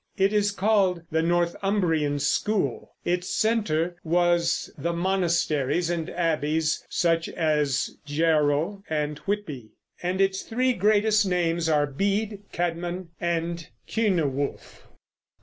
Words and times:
It 0.17 0.33
is 0.33 0.49
called 0.49 1.03
the 1.11 1.21
Northumbrian 1.21 2.17
School; 2.17 2.95
its 3.05 3.29
center 3.35 3.97
was 4.03 4.73
the 4.75 4.93
monasteries 4.93 5.91
and 5.91 6.09
abbeys, 6.09 6.83
such 6.89 7.29
as 7.29 7.91
Jarrow 8.03 8.81
and 8.89 9.19
Whitby, 9.27 9.73
and 10.01 10.19
its 10.19 10.41
three 10.41 10.73
greatest 10.73 11.27
names 11.27 11.69
are 11.69 11.85
Bede, 11.85 12.41
Cædmon, 12.51 13.09
and 13.19 13.67
Cynewulf. 13.87 14.87